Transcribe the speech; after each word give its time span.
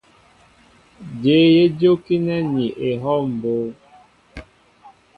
Jéé 1.21 1.45
yé 1.57 1.63
jókínέ 1.79 2.35
ní 2.53 2.65
ehɔw 2.87 3.21
mbó. 3.33 3.53